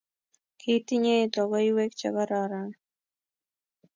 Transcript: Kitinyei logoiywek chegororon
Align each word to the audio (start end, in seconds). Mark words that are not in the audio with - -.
Kitinyei 0.59 1.25
logoiywek 1.33 1.91
chegororon 1.99 2.69